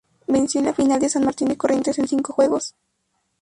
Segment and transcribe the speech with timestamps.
[0.25, 2.73] Venció en la final a San Martín de Corrientes en cinco juegos.